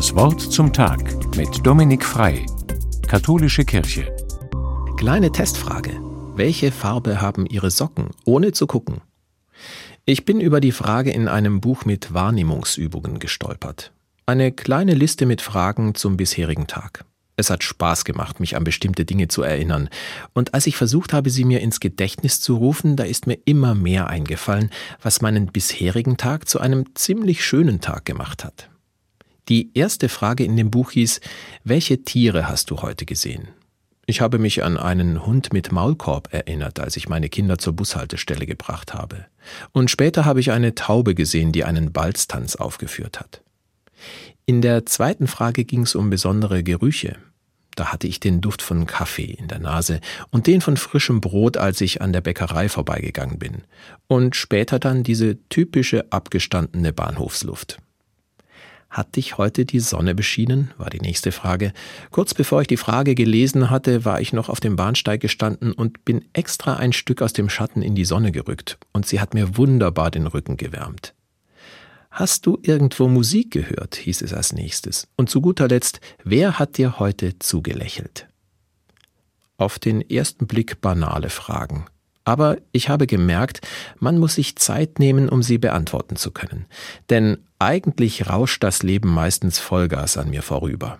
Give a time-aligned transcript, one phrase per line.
[0.00, 2.46] Das Wort zum Tag mit Dominik Frei,
[3.06, 4.10] Katholische Kirche.
[4.96, 5.90] Kleine Testfrage.
[6.34, 9.02] Welche Farbe haben Ihre Socken, ohne zu gucken?
[10.06, 13.92] Ich bin über die Frage in einem Buch mit Wahrnehmungsübungen gestolpert.
[14.24, 17.04] Eine kleine Liste mit Fragen zum bisherigen Tag.
[17.36, 19.90] Es hat Spaß gemacht, mich an bestimmte Dinge zu erinnern.
[20.32, 23.74] Und als ich versucht habe, sie mir ins Gedächtnis zu rufen, da ist mir immer
[23.74, 24.70] mehr eingefallen,
[25.02, 28.70] was meinen bisherigen Tag zu einem ziemlich schönen Tag gemacht hat.
[29.50, 31.20] Die erste Frage in dem Buch hieß,
[31.64, 33.48] welche Tiere hast du heute gesehen?
[34.06, 38.46] Ich habe mich an einen Hund mit Maulkorb erinnert, als ich meine Kinder zur Bushaltestelle
[38.46, 39.26] gebracht habe.
[39.72, 43.42] Und später habe ich eine Taube gesehen, die einen Balztanz aufgeführt hat.
[44.46, 47.16] In der zweiten Frage ging es um besondere Gerüche.
[47.74, 51.56] Da hatte ich den Duft von Kaffee in der Nase und den von frischem Brot,
[51.56, 53.62] als ich an der Bäckerei vorbeigegangen bin.
[54.06, 57.78] Und später dann diese typische abgestandene Bahnhofsluft.
[58.90, 60.72] Hat dich heute die Sonne beschienen?
[60.76, 61.72] war die nächste Frage.
[62.10, 66.04] Kurz bevor ich die Frage gelesen hatte, war ich noch auf dem Bahnsteig gestanden und
[66.04, 69.56] bin extra ein Stück aus dem Schatten in die Sonne gerückt, und sie hat mir
[69.56, 71.14] wunderbar den Rücken gewärmt.
[72.10, 73.94] Hast du irgendwo Musik gehört?
[73.94, 75.06] hieß es als nächstes.
[75.16, 78.26] Und zu guter Letzt, wer hat dir heute zugelächelt?
[79.56, 81.86] Auf den ersten Blick banale Fragen.
[82.24, 83.60] Aber ich habe gemerkt,
[84.00, 86.66] man muss sich Zeit nehmen, um sie beantworten zu können.
[87.08, 90.98] Denn eigentlich rauscht das Leben meistens Vollgas an mir vorüber.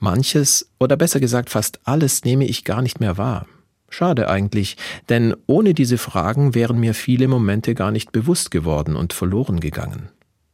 [0.00, 3.46] Manches, oder besser gesagt fast alles, nehme ich gar nicht mehr wahr.
[3.88, 4.76] Schade eigentlich,
[5.08, 10.08] denn ohne diese Fragen wären mir viele Momente gar nicht bewusst geworden und verloren gegangen.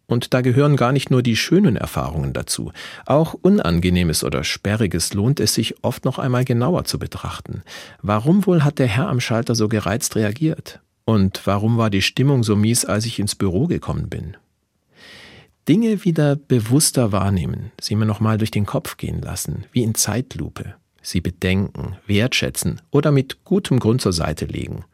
[0.07, 2.73] Und da gehören gar nicht nur die schönen Erfahrungen dazu.
[3.07, 7.63] Auch Unangenehmes oder Sperriges lohnt es sich oft noch einmal genauer zu betrachten.
[8.03, 10.81] Warum wohl hat der Herr am Schalter so gereizt reagiert?
[11.05, 14.37] Und warum war die Stimmung so mies, als ich ins Büro gekommen bin?
[15.69, 20.75] Dinge wieder bewusster wahrnehmen, sie mir nochmal durch den Kopf gehen lassen, wie in Zeitlupe,
[21.03, 24.85] sie bedenken, wertschätzen oder mit gutem Grund zur Seite legen.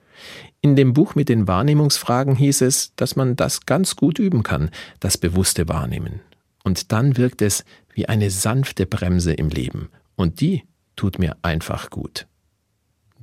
[0.60, 4.70] In dem Buch mit den Wahrnehmungsfragen hieß es, dass man das ganz gut üben kann,
[5.00, 6.20] das bewusste Wahrnehmen.
[6.64, 7.64] Und dann wirkt es
[7.94, 9.88] wie eine sanfte Bremse im Leben.
[10.16, 10.64] Und die
[10.96, 12.26] tut mir einfach gut.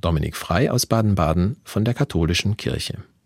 [0.00, 3.02] Dominik Frei aus Baden-Baden von der Katholischen Kirche.